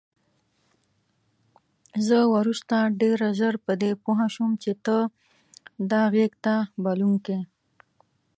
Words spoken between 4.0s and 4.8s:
پوه شوم چې